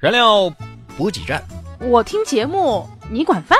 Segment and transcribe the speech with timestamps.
[0.00, 0.50] 燃料
[0.96, 1.42] 补给站，
[1.78, 3.58] 我听节目，你管饭？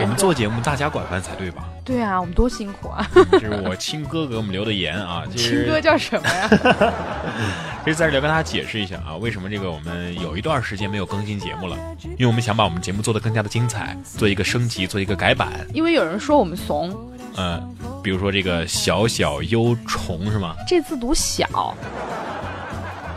[0.00, 1.68] 我们做节目，大家管饭才对吧？
[1.84, 3.06] 对啊，我们多辛苦啊！
[3.32, 5.24] 这是我亲哥给我们留的言啊。
[5.36, 6.48] 亲哥叫什么呀？
[7.84, 11.76] 其实在这里跟大家解释一下啊，为什么这个我们有一段时间没有更新节目了？
[12.02, 15.50] 因为我们想把我们节目做得更加的精彩，做一个升级，做一个改版。
[15.74, 16.96] 因为有人说我们怂，
[17.36, 20.54] 嗯，比如说这个小小幽虫是吗？
[20.66, 21.76] 这字读小，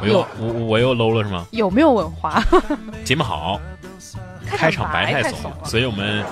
[0.01, 1.45] 我又我我又 low 了是吗？
[1.51, 2.43] 有没有文化？
[3.03, 3.59] 节目好，
[4.45, 6.23] 开场白太太怂了，所以我们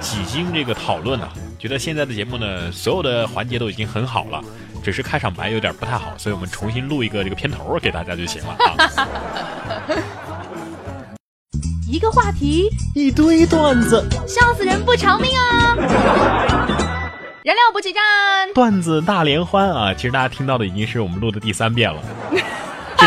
[0.00, 1.28] 几经这个讨论呢、
[1.58, 4.42] 觉得现在的节目呢，所有的环节都已经很好了，
[4.82, 9.98] 只是开场白有点不太好，所以我们重新录一个这个片头给大家就行了啊。
[11.90, 15.74] 一个话题，一堆段子，笑死人不偿命啊！
[17.42, 18.00] 燃料补给站，
[18.54, 19.92] 段子大联欢啊！
[19.92, 22.00] 其实大家听到的已经是我们录的第三遍了。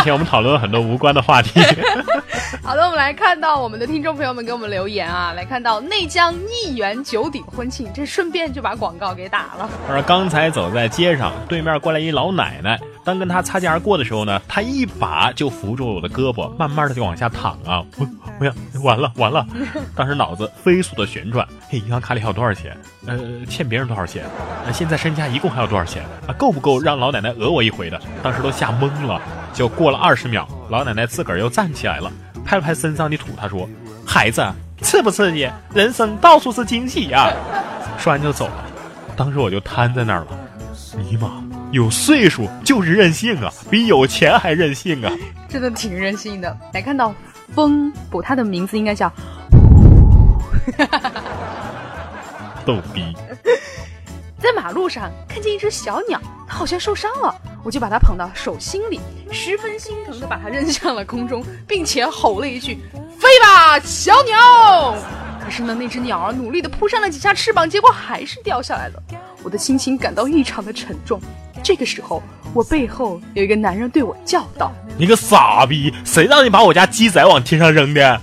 [0.04, 1.62] 之前我们讨论了很多无关的话题，
[2.62, 9.70] 好的，我们来看到我们的听众朋友们给我们留言啊，来看到内江一元九鼎婚庆，这顺便就把广告给打了。
[9.90, 17.82] 而刚才走在街上，对面过来一老奶奶，当跟她擦肩而过的时候呢，她一把就扶住了我的胳膊，慢慢的就往下躺啊！
[17.98, 18.06] 我
[18.42, 19.48] 我呀，完了完了！
[19.96, 22.78] 当时脑子飞速的旋转，嘿，银行卡里还有多少钱？
[23.08, 24.26] 呃，欠别人多少钱？
[24.66, 26.04] 呃，现在身家一共还有多少钱？
[26.28, 27.98] 啊，够不够让老奶奶讹我一回的？
[28.22, 29.22] 当时都吓懵了。
[29.54, 32.12] 就过了二十秒，老奶奶自个儿又站起来了，
[32.44, 33.70] 拍了拍身上的土，她说
[34.06, 34.44] ：“孩子，
[34.82, 35.50] 刺不刺激？
[35.74, 37.32] 人生到处是惊喜呀、
[37.98, 38.66] 说完就走了。
[39.16, 40.28] 当时我就瘫在那儿了。
[40.98, 45.12] 尼玛，有岁数就是任性啊，比有钱还任性啊！
[45.48, 46.56] 真的挺任性的。
[46.74, 47.14] 来看到
[47.54, 49.12] 风不，它的名字应该叫
[52.66, 53.16] 逗逼，
[54.44, 59.00] 在马路上看见一只小鸟，它好像受伤了，我就把它捧到手心里，
[59.32, 62.78] 十分心疼的把它扔向了空中，并且吼了一句
[63.18, 64.98] ：“飞吧，小鸟！”
[65.42, 69.02] 可是呢，那只鸟儿努力的扑扇了几下翅膀，结果还是掉下来了。
[69.44, 71.22] 我的心情感到异常的沉重。
[71.64, 72.22] 这个时候，
[72.54, 78.20] 我背后有一个男人对我叫道你个傻逼，谁让你把我家鸡仔往天上扔的？：“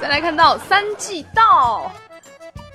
[0.00, 1.92] 再来看到三季道。”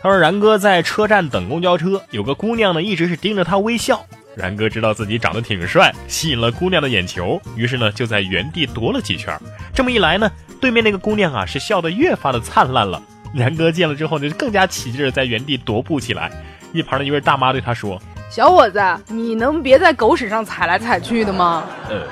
[0.01, 4.05] 他说：“然哥在车站等公交车，有个姑娘呢一直是盯着他微笑。
[4.35, 9.37] 然哥知道自己长得挺帅，吸引了姑娘的眼球，于是呢就在原地踱了几圈。
[9.73, 13.01] 这么一来呢，对面那个姑娘啊是笑得越发的灿烂了。
[13.33, 16.31] 然哥见了之后呢，就更加起劲儿在原地踱步起来。
[16.71, 22.03] 一旁的一位大妈对他说小伙子，你能别在狗屎上踩来踩去的吗？：‘呃，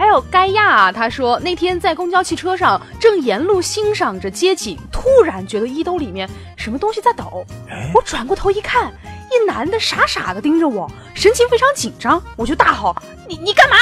[0.00, 7.44] 还有盖亚啊，他说那天在公交汽车上，正沿路欣赏着街景，突然觉得衣兜里面什么东西在抖。
[7.68, 8.90] 哎我转过头一看，
[9.30, 12.96] 一男的傻傻的盯着我，神情非常紧张，我就大吼
[13.28, 13.76] ：“你你干嘛？”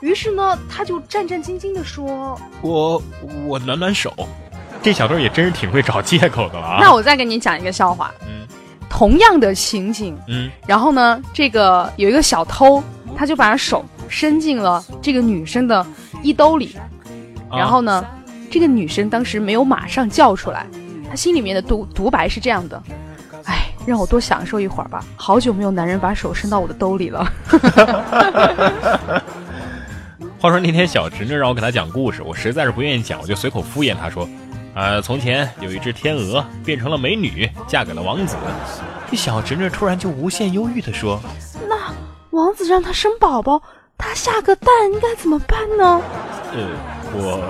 [0.00, 3.02] 于是呢，他就战战兢兢的说我
[3.44, 4.14] 我暖暖手。’
[4.84, 6.78] 这小偷也真是挺会找借口的了啊。
[6.80, 8.46] 那我再给你讲一个笑话，嗯
[8.88, 12.80] 同样的情景，嗯然后呢，这个有一个小偷，
[13.16, 15.86] 他就把手伸进了这个女生的
[16.22, 16.76] 衣兜里，
[17.50, 17.58] 啊。
[17.58, 18.04] 然后呢，
[18.50, 20.66] 这个女生当时没有马上叫出来，
[21.08, 22.82] 她心里面的独独白是这样的
[23.46, 27.26] ：“哎，让我多享受一会儿吧，好久没有男人把手伸到我的兜里了。
[30.38, 34.28] 话说那天小侄女让我给她讲故事，我实在是不愿意讲，我就随口敷衍她说
[34.74, 38.36] ：“呃，从前有一只天鹅变成了美女，嫁给了王子。”
[39.10, 41.20] 这小侄女突然就无限忧郁地说
[41.68, 41.76] 那
[42.30, 43.62] 王子让她生宝宝，
[43.98, 46.00] 他下个蛋应该怎么办呢
[46.52, 46.68] ？：“呃，
[47.12, 47.42] 我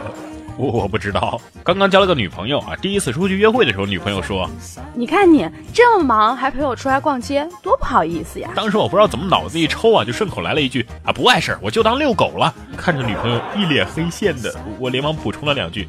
[0.56, 4.48] 我我不知道，刚刚交了个女朋友啊，第一次出去约会的时候，女朋友说，
[4.94, 8.50] 你看你这么忙，还陪我出来逛街，多不好意思呀。
[8.54, 12.54] 当时我不知道怎么脑子一抽啊，就顺口来了一句啊，不碍事儿，我就当遛狗了。
[12.76, 15.88] 看着女朋友一脸黑线的，我连忙补充了两句，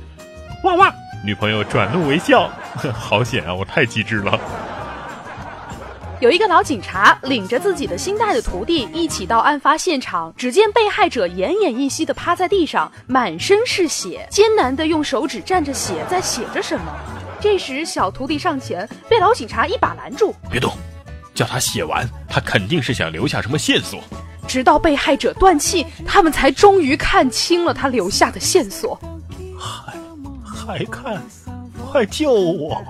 [0.64, 0.94] 哇哇。
[1.26, 2.50] 女朋友转怒为笑，
[2.94, 4.40] 好险啊，我太机智了。
[6.20, 16.86] 有一个老警察领着自己的新带的徒弟一起到案发现场，只见被害者奄奄一息地趴在地上，满身是血，艰难地用手指蘸着血在写着什么。
[17.40, 20.74] 这时，小徒弟上前被老警察一把拦住，别动，
[21.36, 24.02] 叫他写完，他肯定是想留下什么线索。
[24.48, 29.00] 直到被害者断气，他们才终于看清了他留下的线索。
[29.56, 29.94] 还
[30.44, 31.22] 还看，
[31.92, 32.84] 快救我！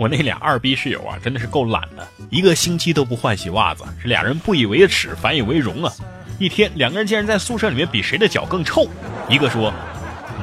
[0.00, 5.92] 我那俩二逼室友啊，真的是够懒的，一个星期都不换洗袜子，这俩人不以为耻，反以为荣啊！
[6.38, 8.88] 一天，两个人竟然在宿舍里面比谁的脚更臭。
[9.28, 9.70] 一个说：“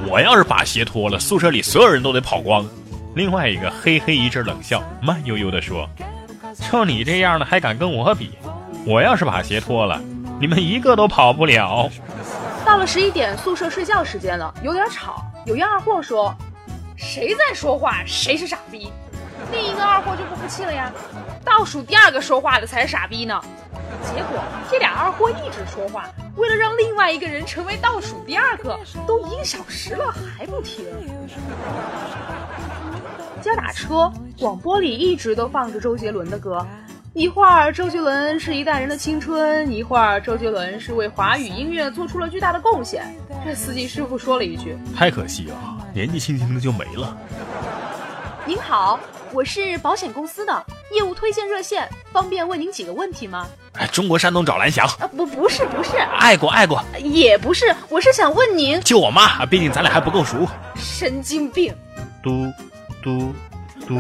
[0.08, 2.64] 我要是把鞋脱了，宿舍里所有人都得跑光。”
[3.16, 5.90] 另外一个嘿嘿一阵冷笑，慢悠悠地说
[6.72, 8.38] ：“就你这样的还敢跟我比？
[8.86, 10.00] 我要是把鞋脱了，
[10.40, 11.90] 你们一个都跑不了。”
[12.64, 15.26] 到了十一点，宿舍睡觉时间了，有点吵。
[15.48, 16.32] 有一二货说
[16.96, 18.92] ：“谁在说话，谁是傻逼。”
[19.52, 20.92] 另一个二货就不服气了呀
[21.44, 23.42] ：“倒数第二个说话的才是傻逼呢。”
[24.04, 30.86] 结果这俩二货一直说话，为了让另外一个人成为倒数第二个，都一个小时了还不停。
[33.42, 36.66] 家打车，广播里一直都放着周杰伦的歌。
[37.14, 43.04] 一会儿周杰伦是一代人的青春，一会儿周杰伦是为华语音乐做出了巨大的贡献。
[43.44, 45.56] 这司机师傅说了一句：“太可惜了，
[45.94, 47.18] 年纪轻轻的就没了。”
[48.46, 49.00] 您好，
[49.34, 53.48] 我是保险公司的业务推荐热线，方便问您几个问题吗？
[53.74, 60.48] 哎，中国山东找蓝翔啊，不，不是，不是，爱过，爱过，也不是，我是想问您救我妈，毕竟咱俩还不够熟。
[60.76, 61.76] 神经病。
[62.24, 62.52] 嘟
[63.04, 63.34] 嘟
[63.86, 64.00] 嘟。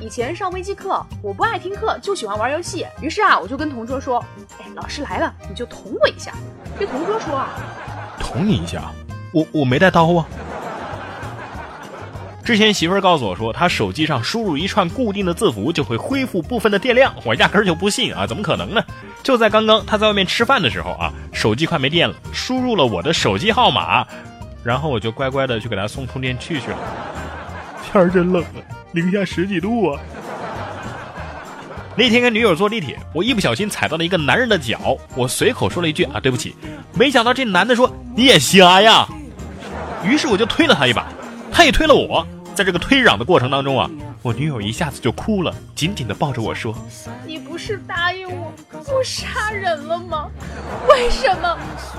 [0.00, 2.86] 以前上微机课，我不爱听课，就喜欢玩游戏。
[3.00, 4.24] 于是啊，我就跟同桌说
[4.58, 6.32] ：“哎，老师来了，你就捅我一下。”
[6.78, 7.50] 这同桌说：“啊，
[8.18, 8.90] 捅你一下？
[9.32, 10.26] 我我没带刀啊。”
[12.44, 18.82] 之前媳妇儿告诉我说，她手机上输入一串固定的字符就会恢复部分的电量，我压根儿就不信啊，怎么可能呢？
[19.22, 24.04] 就在刚刚，她在外面吃饭的时候啊，手机快没电了，输入了我的手机号码，
[24.64, 26.78] 然后我就乖乖的去给她送充电器去了。
[27.84, 28.58] 天儿真冷啊！
[28.92, 30.00] 零下十几度啊！
[31.94, 36.56] 那天跟女友坐地铁，我一不小心踩到了一个男人的脚，我随口说了一句啊对不起，
[36.94, 39.06] 没想到这男的说你也瞎呀，
[40.04, 41.06] 于是我就推了他一把，
[41.52, 43.88] 他也推了我，在这个推攘的过程当中啊，
[44.22, 46.74] 我女友一下子就哭了，紧紧的抱着我说
[47.24, 50.28] ：“你不是答应我不杀人了吗？
[50.88, 51.58] 为什么？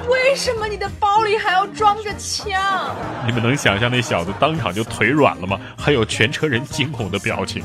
[0.10, 2.94] 为什么你的包里还要装着枪？”
[3.26, 5.60] 你们能想象那小子当场就腿软了吗？
[5.78, 7.64] 还有全车人惊恐的表情。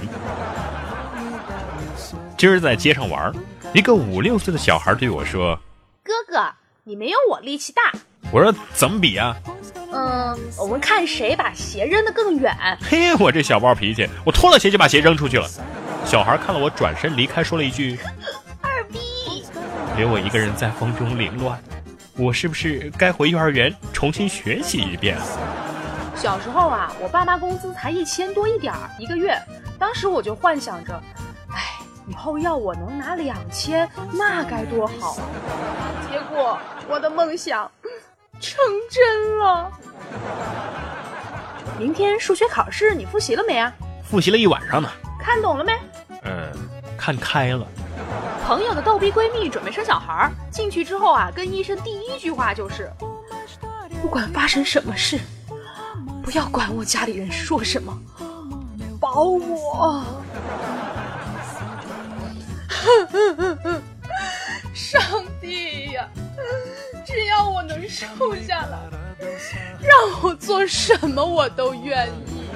[2.36, 3.32] 今儿在街上玩，
[3.74, 5.58] 一个五六岁的小孩对我说
[6.04, 6.52] ：“哥哥，
[6.84, 7.92] 你没有我力气大。”
[8.30, 9.36] 我说：“怎么比啊？”
[9.90, 12.54] 嗯，我们看谁把鞋扔得更远。
[12.82, 15.48] 嘿，我这小暴脾气，我脱了鞋就把鞋扔出去了。
[16.04, 17.98] 小孩看了我转身离开，说了一句
[18.60, 18.98] ：“二逼。”
[19.96, 21.58] 留我一个人在风中凌乱，
[22.16, 25.16] 我是不是该回幼儿园重新学习一遍？
[26.14, 29.40] 小时候啊，我爸妈工资才一千多一点儿一个月，
[29.78, 31.02] 当时我就幻想着。
[31.50, 31.62] 哎
[32.06, 35.22] 以后要我能拿两千，那该多好啊！
[36.10, 37.70] 结果我的梦想
[38.40, 38.58] 成
[38.90, 39.70] 真了。
[41.78, 43.72] 明天数学考试你复习了没啊？
[44.04, 44.88] 复习了一晚上呢。
[45.20, 45.72] 看懂了没？
[46.22, 46.50] 嗯，
[46.96, 47.66] 看开了。
[48.46, 52.90] 朋友的逗逼闺蜜准备生小孩，进去之后啊，跟医生第一句话就是：
[54.00, 55.18] 不管发生什么事，
[56.22, 57.96] 不要管我家里人说什么，
[58.98, 60.04] 保我。
[64.90, 65.02] 上
[65.38, 66.08] 帝呀！
[67.04, 68.06] 只要我能瘦
[68.36, 68.78] 下来，
[69.82, 72.48] 让我做什么我都愿意。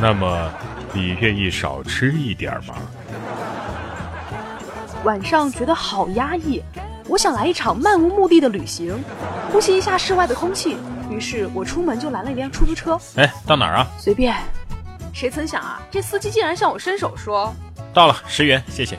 [0.00, 0.50] 那么，
[0.94, 2.74] 你愿意少吃一点吗？
[5.04, 6.62] 晚上觉得好压抑，
[7.06, 8.98] 我想来一场漫无目的的旅行，
[9.52, 10.78] 呼吸一下室外的空气。
[11.10, 12.98] 于是我出门就拦了一辆出租车。
[13.16, 13.86] 哎，到哪儿啊？
[13.98, 14.34] 随便。
[15.12, 17.54] 谁曾想啊，这司机竟然向我伸手说
[17.92, 18.98] ：“到了，十元，谢谢。”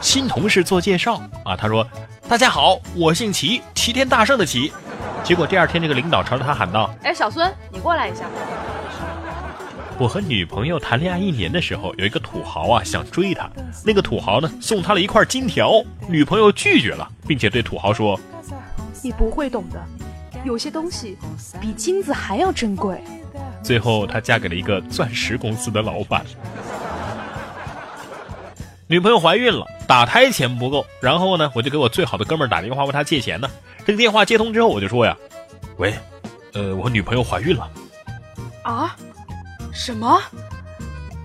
[0.00, 1.86] 新同事做介绍啊，他说
[2.28, 4.72] ：“大家好，我姓齐，齐天大圣的齐。”
[5.24, 8.24] 结果第二天，这个领导朝着他喊道：“哎，小孙，你过来一下。”
[9.98, 13.50] 我和女朋友谈恋爱一年的时候，有一个土豪啊想追她，
[13.84, 18.18] 那个土豪呢送她了一块金条，女朋友拒绝了，并且对土豪说
[19.02, 19.82] ：“你不会懂的，
[20.44, 21.16] 有些东西
[21.60, 23.02] 比金子还要珍贵。”
[23.64, 26.24] 最后，她嫁给了一个钻石公司的老板。
[28.88, 33.50] 女朋友怀孕了，打胎钱不够，然后呢，我就给我最好的哥们儿打电话问他借钱呢。
[33.84, 35.16] 这个电话接通之后，我就说呀
[35.78, 35.92] ：“喂，
[36.52, 37.68] 呃，我女朋友怀孕了。”
[38.62, 38.94] 啊？
[39.72, 40.22] 什么？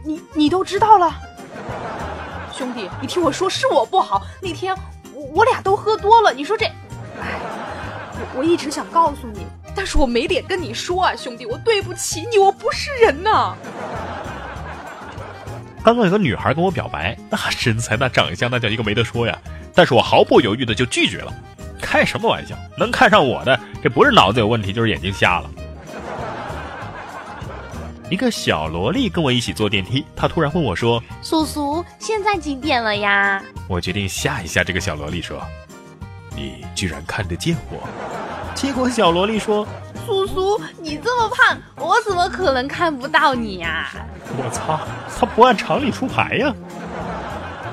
[0.03, 1.13] 你你都知道了？
[2.51, 4.23] 兄弟，你听我说，是我不好。
[4.41, 4.75] 那天
[5.13, 6.65] 我我俩都喝多了，你说这……
[6.65, 7.39] 哎，
[8.33, 13.55] 我我一直想告诉你，但是我没脸跟你说啊，兄弟，我对不起你，我不是人呐。
[15.83, 19.37] 刚刚有个女孩跟我表白，那身材、那长相，那叫一个没得说呀！
[19.73, 21.33] 但是我毫不犹豫的就拒绝了。
[21.81, 22.55] 开什么玩笑？
[22.77, 25.49] 能看上我的，这不是脑子有问题，就是眼睛瞎了。
[28.11, 35.41] 一个小萝莉跟我一起坐电梯，她突然问我说：“叔叔，现在几点了呀？”我决定吓一吓这个小萝莉，说
[36.35, 37.87] ：“你居然看得见我？”
[38.53, 39.65] 结果小萝莉说
[40.05, 43.89] ：“叔叔，你这么胖，我怎么可能看不到你呀？”
[44.37, 44.79] 我操，
[45.19, 46.53] 他不按常理出牌呀！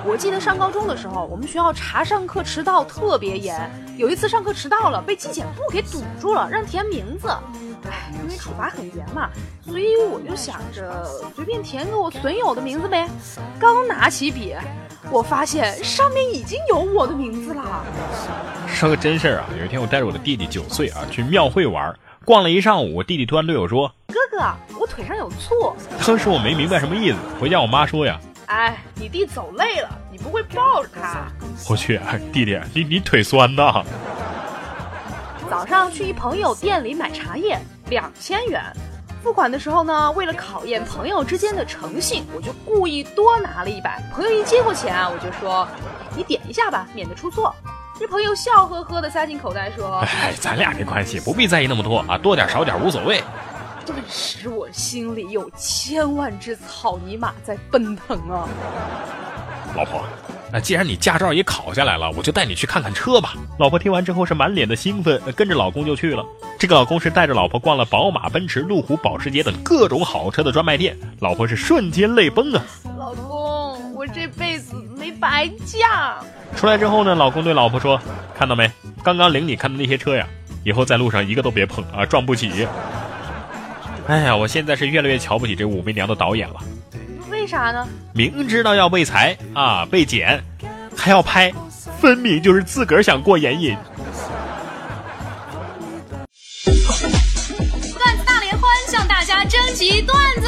[0.04, 3.70] 我记得上高中的时候，我们学校查上课迟到特别严。
[3.96, 7.28] 有一次上课迟到了，被纪检部给堵住了，让填名字。
[7.84, 9.30] 唉，因为处罚很严嘛，
[9.64, 11.04] 所以我就想着
[11.34, 13.08] 随便填个我损友的名字呗。
[13.58, 14.54] 刚拿起笔，
[15.10, 17.84] 我发现上面已经有我的名字了。
[18.66, 21.94] 说个真事儿啊，有一天我带着我的弟弟九岁啊去庙会玩，
[22.24, 24.44] 逛了一上午，我弟弟突然对我说：“哥哥，
[24.78, 25.74] 我腿上有醋。”
[26.06, 28.20] 当时我没明白什么意思，回家我妈说呀。
[28.46, 31.26] 哎，你弟走累了，你不会抱着他？
[31.68, 32.00] 我去，
[32.32, 33.84] 弟弟，你你腿酸呐！
[35.50, 38.62] 早上去一朋友店里买茶叶，两千元。
[39.22, 44.02] 付款的时候呢，为了考验朋友之间的诚信，我就故意多拿了一百。
[44.12, 45.66] 朋友一接过钱啊，我就说
[46.14, 47.54] ：“你点一下吧，免得出错。”
[47.98, 53.22] 这朋友笑呵呵的塞进口袋说：“哎，咱俩没关系，不必在意那么多啊，多点少点无所谓。”
[53.86, 58.46] 顿时我心里有千万只草泥马在奔腾啊！
[59.74, 60.04] 老婆，
[60.50, 63.34] 那既然你驾照也考下来了，我就带你去看看车吧。
[63.58, 66.24] 老婆听完之后是满脸的兴奋，跟着老公就去了。
[66.58, 72.64] 这个老公是带着老婆逛了宝马、奔驰、路虎、保时捷等各种好车的专卖店，老婆是瞬间泪崩啊！
[72.98, 76.16] 老公，我这辈子没白嫁。
[76.56, 78.00] 出来之后呢，老公对老婆说
[78.34, 78.70] ：“看到没？
[79.04, 80.26] 刚刚领你看的那些车呀，
[80.64, 82.66] 以后在路上一个都别碰啊，撞不起。
[84.08, 86.56] ”哎呀，我现在是越来越瞧不起这武媚娘的导演了。
[87.48, 87.88] 为啥呢？
[88.12, 90.44] 明知道要被裁啊，被剪，
[90.94, 91.50] 还要拍，
[91.98, 93.74] 分明就是自个儿想过眼瘾。
[96.66, 100.47] 段子大联欢向大家征集段子啦！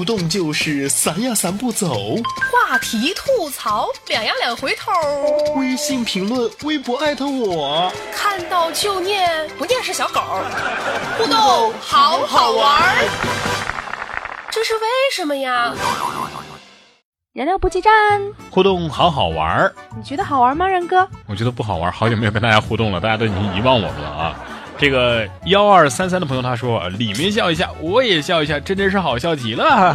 [0.00, 1.94] 互动就是散呀散不走，
[2.50, 4.90] 话题吐槽两呀两回头，
[5.56, 10.22] 微信评论、微博艾特我，看到就念，不念是小狗。
[11.20, 12.96] 互动好好玩，
[14.50, 14.80] 这是为
[15.12, 15.74] 什么呀？
[17.34, 17.92] 燃料补给站，
[18.50, 21.06] 互动好好玩你觉得好玩吗，然哥？
[21.26, 24.34] 我觉得不好玩，好久没有跟大家互动了，大家都已经遗忘我们了啊。
[24.80, 29.92] 这个幺二三三的朋友他说：“里面笑一下，我也笑一下，真的是好笑极了。”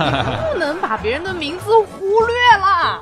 [0.54, 3.02] 不能把别人的名字忽略了。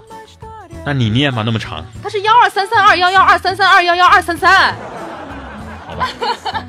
[0.86, 1.86] 那你念吧，那么长。
[2.02, 4.74] 他是幺二三三二幺幺二三三二幺幺二三三。
[5.86, 6.08] 好吧，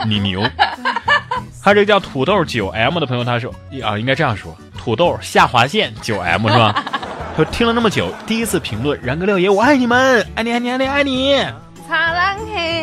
[0.04, 0.42] 你牛。
[1.62, 3.54] 他这个叫土豆九 M 的朋友他说
[3.86, 6.84] ：“啊，应该这样说，土豆下划线九 M 是吧？”
[7.36, 11.36] 说听了那么久，第一次评论，然哥六爷，我爱你们，爱你爱你爱你爱你。
[11.88, 12.73] 擦浪嘿。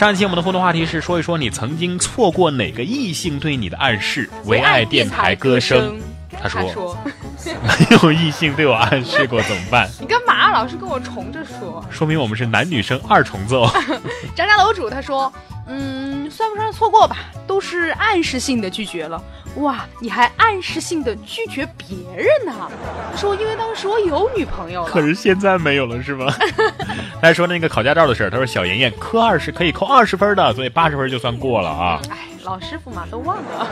[0.00, 4.30] 上期我们的互动话题是说一说你曾经错过哪个异性对你的暗示。
[4.46, 5.98] 唯爱电台歌声，
[6.42, 6.96] 他说
[7.44, 9.90] 没有 异性对我暗示过怎么办？
[10.00, 11.84] 你干嘛老是跟我重着说？
[11.90, 13.68] 说明我们是男女生二重奏。
[14.34, 15.30] 渣渣楼主他说，
[15.66, 19.22] 嗯，算不上错过吧，都是暗示性的拒绝了。
[19.56, 22.70] 哇，你还暗示性的拒绝别人呢？
[23.10, 26.32] 他说，因为当时我有女朋友了，可是现在没有了，是吗？
[27.20, 32.00] 他说那个考驾照的事儿，他说小妍妍科二是可以扣二十分的，所以八十分就算过了啊。
[32.10, 33.66] 哎，老师傅嘛都忘了。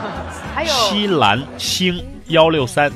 [0.53, 2.91] 还有西兰星幺六三，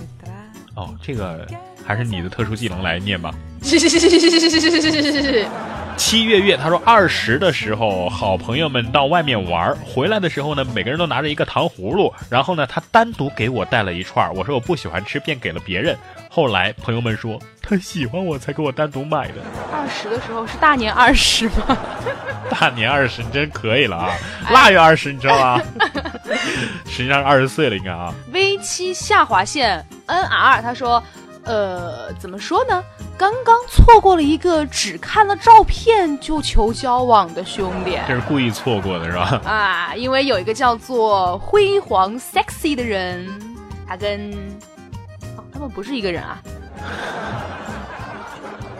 [0.75, 1.48] 哦，这个
[1.86, 3.34] 还是你的特殊技能来念吧。
[3.62, 5.48] 是是是是是是是是是是是是是。
[5.96, 15.98] 七月月，他说二十的时候，好朋友们到外面玩，回来的时候呢，每个人都拿着一个糖葫芦，然后呢，他单独给我带了一串，我说我不喜欢吃，便给了别人。
[16.30, 19.36] 后来朋友们说他喜欢我才给我单独买的。
[19.72, 21.78] 二十的时候是大年二十吗？
[22.50, 24.12] 大年二十，你真可以了啊！
[24.50, 25.62] 腊月二十，你知道吗？
[26.86, 28.14] 实际上是二十岁了，应该啊。
[28.32, 31.02] V 七下划线 NR，他说。
[31.46, 32.84] 呃，怎么说呢？
[33.18, 39.42] 刚刚错过了一个只看了照片就求交往的兄弟，这是故意错过的是吧？
[39.46, 43.28] 啊，因为有一个叫做辉煌 sexy 的人，
[43.88, 44.32] 他跟
[45.38, 46.42] 哦，他们不是一个人啊。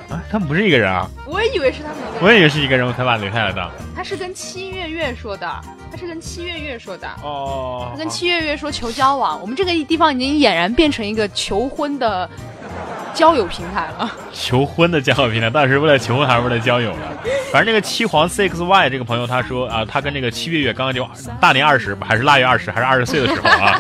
[0.10, 1.10] 啊，他们不是一个人啊！
[1.26, 1.98] 我也以为是他们。
[2.22, 3.72] 我也以为是一个人，我才把留下来的。
[3.96, 5.48] 他是跟七月月说的，
[5.92, 7.08] 他是跟七月月说的。
[7.24, 7.90] 哦。
[7.92, 12.30] 他跟七月月说求交往，我们这个地方已经俨然变成一个求婚的。
[13.14, 17.02] 交友平台了，求婚的交友平台，到底是为了求婚还是为了交友呢？
[17.52, 21.08] 反正那个七皇 six y 这个朋友他说啊，他跟那个七月月刚刚就
[21.40, 23.80] 大年二十，还是腊月二十，还是二十岁的时候啊，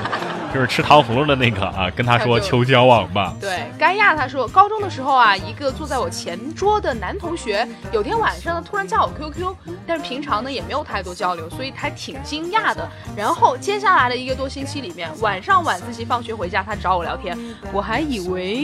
[0.53, 3.33] 就是吃糖葫芦的那个啊， 跟他说求交往吧。
[3.41, 9.55] 对，该亚他说，高中的时候啊，一个坐在我前桌的男同学，有天晚上呢突然加我 QQ，
[9.87, 12.87] 但是平常呢也没有太多交流，所以还挺惊讶的。
[13.17, 17.35] 然后接下来的一个多星期里面，晚上晚自习放学回家，他找我聊天，
[17.71, 18.55] 我还以为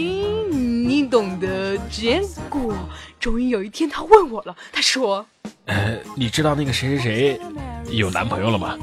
[0.51, 2.75] 你懂得，结果
[3.19, 5.25] 终于有一天他问我了，他说，
[5.65, 7.41] 呃， 你知道那个谁谁谁
[7.89, 8.77] 有男朋友了吗？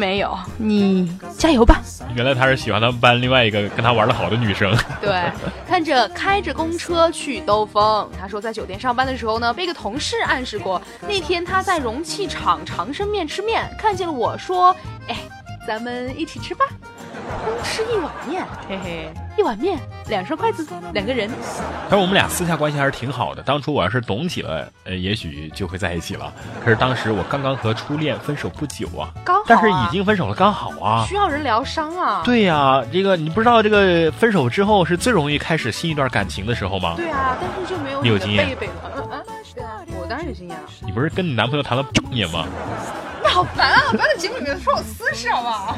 [0.00, 1.82] 没有，你加油吧。
[2.14, 4.74] 原来他是喜欢他们班另外一个跟他玩的好的女生。
[4.98, 5.30] 对，
[5.68, 8.08] 看着开着公车去兜风。
[8.18, 10.80] 他说在酒店上班的时候呢，被个同事暗示过。
[11.06, 14.74] 那天他在容器厂长生面吃面，看见了我说
[15.06, 15.16] ：“哎，
[15.66, 16.64] 咱们一起吃吧。”
[17.44, 19.78] 空吃一碗面，嘿嘿，一碗面，
[20.10, 21.30] 两双筷子，两个人。
[21.88, 23.42] 但是我们俩私下关系还是挺好的。
[23.42, 26.30] 当初我要是懂起了，呃，也许就会在一起了。
[26.62, 31.06] 可是当时我刚刚和初恋分手不久啊，刚好啊但是已经分手了，刚好啊。
[31.08, 32.20] 需要人疗伤啊。
[32.24, 36.94] 对呀、这个你不知道，这个分手之后是最容易开始新一段感情的时候吗？
[36.96, 38.72] 对啊，但是就没有你有经验贝贝了。
[38.96, 39.24] 嗯嗯，
[39.54, 40.64] 对啊，我当然有经验了。
[40.84, 42.44] 你不是跟你男朋友谈了八年吗？
[43.22, 43.82] 你 好烦啊！
[43.90, 45.76] 不要在节目里面说我私事好不好？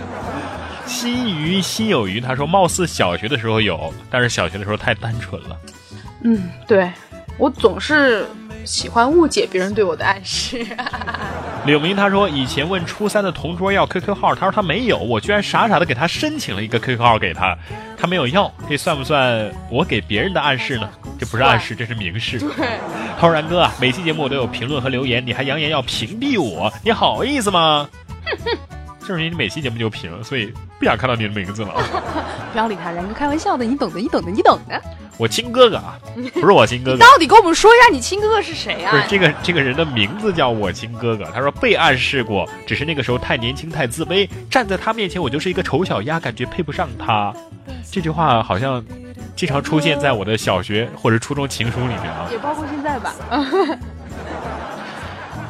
[0.86, 5.56] 心鱼心有余，他说貌似小学的时候有，但是小学的时候太单纯了。
[6.24, 6.90] 嗯，对，
[7.38, 8.26] 我总是
[8.64, 10.64] 喜欢误解别人对我的暗示。
[11.64, 17.56] 柳明他说以前问初三的同桌要 QQ 号，他说他没有，我居然傻傻的给他申请了一个 QQ 号给他，
[17.96, 20.88] 他没有要，这算不算我给别人的暗示呢？
[21.22, 22.36] 这不是暗示，这是明示。
[22.40, 22.48] 对，
[23.16, 27.88] 他说然哥啊，每期节目我都有评论和留言，你还扬言要屏蔽我，你好意思吗？
[29.06, 31.74] 就是因为你每期节目就评，所以不想看到你的名字了。
[32.50, 34.82] 不要理他，然哥开玩笑的，你懂的，你懂的，你懂的。
[35.16, 35.96] 我亲哥哥啊，
[36.34, 36.98] 不是我亲哥哥。
[36.98, 38.90] 到底跟我们说一下你亲哥哥是谁啊？
[38.90, 47.32] 不是这个这个人的名字叫我亲哥哥，他说被暗示过，只是那个时候太年轻太自卑，站在他面前我就是一个丑小鸭，感觉配不上他。
[47.92, 48.82] 这句话好像
[49.42, 52.28] 经常出现在我的小学或者初中情书里面啊。
[52.30, 53.12] 也包括现在吧。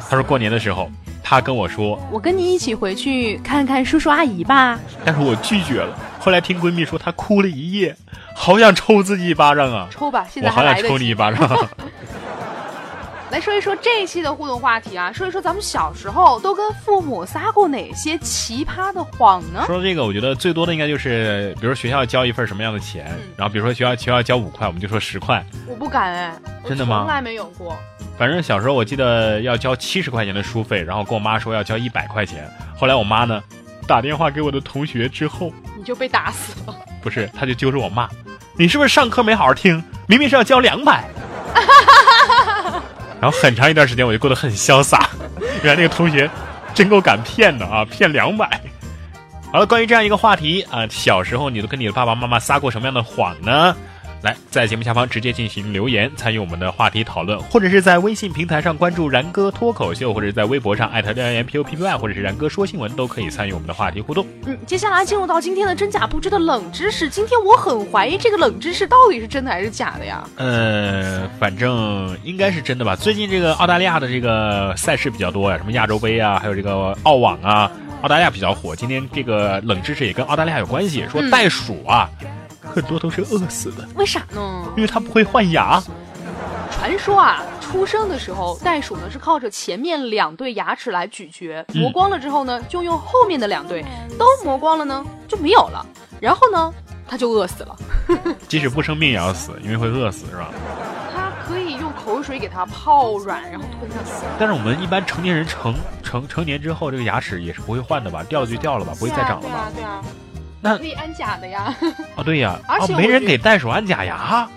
[0.09, 0.89] 他说过年的时候，
[1.21, 4.79] 他跟我说，我跟你一起回去看看叔叔阿姨吧。
[5.05, 5.95] 但是我拒绝了。
[6.19, 7.95] 后来听闺蜜说，她哭了一夜，
[8.35, 9.87] 好想抽自己一巴掌啊！
[9.91, 11.13] 抽吧，现在还来得及好想抽你一。
[11.13, 11.47] 巴掌。
[13.33, 19.63] 来说一说这一期的互动话题啊，说一说咱们小时候都跟父母撒过哪些奇葩的谎呢？
[19.65, 25.43] 说到这个，我觉得最多的应该就是，比如学校交一份什么样的钱，然后比如说学校学校交五块，我们就说十块。
[25.67, 27.75] 我不敢哎，我真的吗从来没有过。
[28.19, 32.47] 反正小时候我记得要交七十块钱的书费，然后跟我妈说要交一百块钱。
[32.77, 33.41] 后来我妈呢，
[33.87, 36.75] 打电话给我的同学之后，你就被打死了。
[37.01, 38.07] 不是，他就揪着我骂，
[38.55, 39.83] 你是不是上课没好好听？
[40.05, 41.03] 明明是要交两百。
[43.23, 45.09] 然后很长一段时间我就过得很潇洒，
[45.63, 46.29] 原来那个同学
[46.73, 48.61] 真够敢骗的啊，骗两百。
[49.49, 53.73] 好了，关于这样一个话题啊，小时候你都跟你的爸爸妈妈撒过什么样的谎呢？
[54.23, 64.25] 来，在节目下方直接进行留言，参与我们的话题讨论，或者是在微信平台上关注“然哥脱口秀”，或者是在微博上艾特廖言 P U P P Y，或者是然哥说新闻，都可以参与我们的话题互动。
[64.45, 67.09] 嗯，接下来进入到今天的真假不知的冷知识。
[67.09, 70.25] 今天我很怀疑这个冷知识到底是真的还是假的呀？
[70.37, 72.95] 呃，反正应该是真的吧。
[72.95, 77.69] 最近这个澳大利亚的这个赛事比较多呀，什么亚洲杯啊，还有这个澳网啊，
[78.03, 78.73] 澳大利亚比较火。
[78.73, 82.09] 今天这个冷知识也跟澳大利亚有关系，说嗯袋鼠啊，
[82.73, 84.65] 很多都是饿死的，为啥呢？
[84.75, 85.81] 因为它不会换牙。
[86.71, 93.85] 传说啊，出生的时候，袋鼠呢是靠着前面两对牙齿来咀嚼，嗯磨光了之后呢，就用后面的两对，
[94.17, 95.85] 都磨光了呢，就没有了。
[96.19, 96.73] 然后呢，
[97.07, 97.75] 它就饿死了。
[98.49, 100.49] 即使不生病也要死，因为会饿死，是吧？
[101.13, 104.25] 它可以用口水给它泡软，然后吞下去。
[104.39, 108.23] 但是我们一般成年人成成成年之后，这个牙齿也是不会换的吧？
[108.23, 109.71] 掉了就掉了吧，不会再长了吧？
[109.73, 110.03] 对啊，对啊，
[110.63, 111.75] 那可以安假的呀。
[112.15, 114.49] 哦，对呀，而且哦，没人给袋鼠安假牙。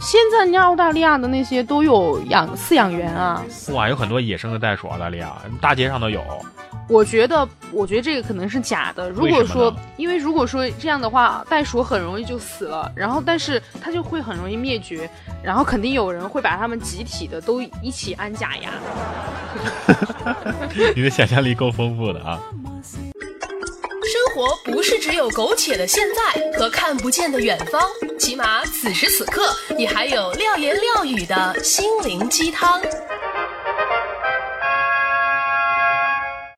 [0.00, 3.44] 现在澳大利亚的那些都有养饲养员啊。
[3.72, 6.22] 哇，有很多野生的袋鼠，澳大利亚大街上都有。
[6.88, 9.10] 我觉得，我觉得这个可能是假的。
[9.10, 15.08] 如果说呢，因为如果说这样的话，袋鼠很容易就死了，然后但是它就会很容易灭绝，
[15.42, 18.70] 然后肯定有人会把它们集体的都一起安假牙。
[20.96, 22.40] 你的想象力够丰富的啊！
[24.38, 26.22] 活不是只有苟且的现在
[26.56, 27.82] 和看不见的远方，
[28.16, 32.80] 起码此时此刻，你还有廖言廖语的心灵鸡汤。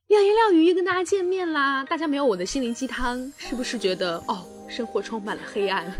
[0.09, 1.83] 廖言廖语又跟大家见面啦！
[1.89, 5.91] 大家没有我的心灵鸡汤，是不是觉得哦，生活充满了黑暗？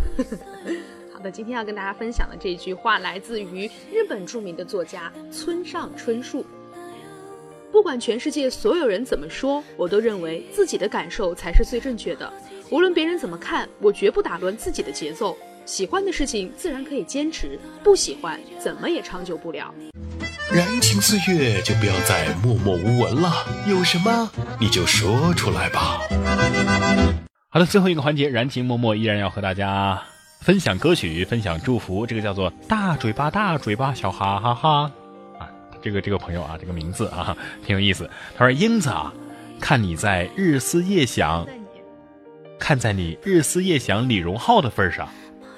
[1.15, 6.45] 好的，今天要跟大家分享的这句话来自于日本著名的作家村上春树。
[7.73, 12.31] 不管全世界所有人怎么说，我都认为自己的感受才是最正确的。
[12.71, 15.37] 无论别人怎么看，我绝不打乱自己的节奏。
[15.67, 19.73] 喜欢的事情自然可以坚持，不喜欢怎么也长久不了。
[20.53, 23.31] 燃情岁月就不要再默默无闻了，
[23.69, 24.29] 有什么
[24.59, 26.01] 你就说出来吧。
[27.51, 30.03] 好的，最后一个环节，燃情默默依然要和大家
[30.41, 32.05] 分享歌曲，分享祝福。
[32.05, 34.93] 这个叫做大嘴巴大嘴巴小哈哈哈啊，
[35.83, 38.09] 这个这个朋友啊，这个名字啊挺有意思。
[38.37, 39.13] 他说：“英子啊，
[39.61, 41.47] 看你在日思夜想，
[42.59, 45.09] 看在你日思夜想李荣浩的份上。”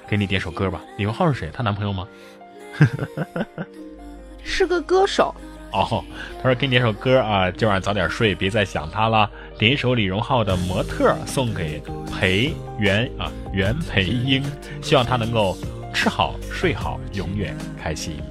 [0.05, 1.49] 给你点首歌吧，李荣浩是谁？
[1.51, 2.07] 她男朋友吗？
[4.43, 5.33] 是个歌手。
[5.71, 6.03] 哦，
[6.37, 9.27] 他说给你点首歌啊，今晚早点睡，别再想他了。
[9.57, 11.81] 点一首李荣浩的《模特》，送给
[12.11, 14.43] 裴元啊袁培英，
[14.83, 15.57] 希望他能够
[15.91, 18.21] 吃好睡好，永远开心。